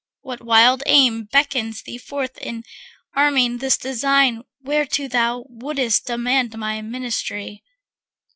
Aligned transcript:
What 0.21 0.41
wild 0.43 0.81
aim 0.87 1.25
Beckons 1.25 1.83
thee 1.83 1.99
forth 1.99 2.35
in 2.39 2.63
arming 3.13 3.59
this 3.59 3.77
design 3.77 4.41
Whereto 4.59 5.07
thou 5.07 5.45
wouldst 5.47 6.07
demand 6.07 6.57
my 6.57 6.81
ministry? 6.81 7.63